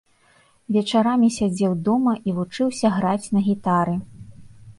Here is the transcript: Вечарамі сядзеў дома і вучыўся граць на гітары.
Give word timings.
Вечарамі 0.77 1.29
сядзеў 1.35 1.73
дома 1.89 2.13
і 2.31 2.35
вучыўся 2.39 2.87
граць 2.97 3.29
на 3.37 3.45
гітары. 3.51 3.95